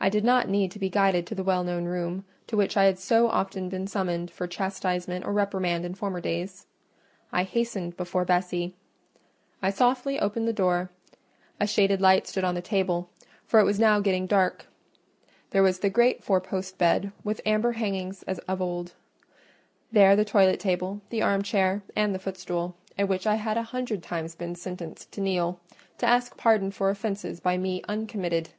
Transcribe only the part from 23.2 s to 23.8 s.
I had a